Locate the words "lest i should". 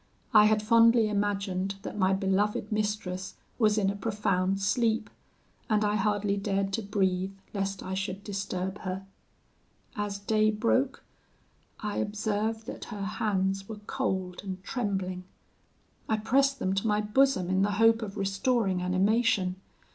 7.53-8.23